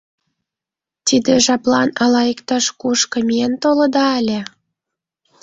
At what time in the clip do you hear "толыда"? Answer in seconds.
3.61-4.05